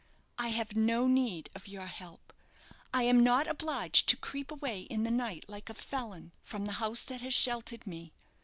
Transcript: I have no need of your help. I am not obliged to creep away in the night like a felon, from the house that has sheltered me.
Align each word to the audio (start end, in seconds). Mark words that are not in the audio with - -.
I 0.39 0.47
have 0.47 0.75
no 0.75 1.05
need 1.07 1.51
of 1.53 1.67
your 1.67 1.85
help. 1.85 2.33
I 2.91 3.03
am 3.03 3.23
not 3.23 3.45
obliged 3.45 4.09
to 4.09 4.17
creep 4.17 4.49
away 4.49 4.79
in 4.79 5.03
the 5.03 5.11
night 5.11 5.45
like 5.47 5.69
a 5.69 5.75
felon, 5.75 6.31
from 6.41 6.65
the 6.65 6.71
house 6.81 7.03
that 7.03 7.21
has 7.21 7.35
sheltered 7.35 7.85
me. 7.85 8.11